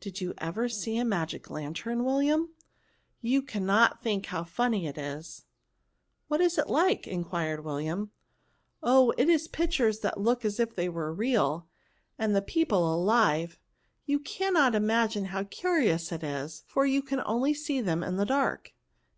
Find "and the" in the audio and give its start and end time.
12.18-12.40